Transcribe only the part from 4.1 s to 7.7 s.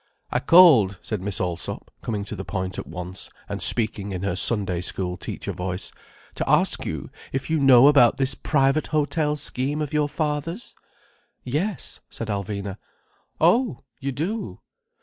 in her Sunday school teacher voice, "to ask you if you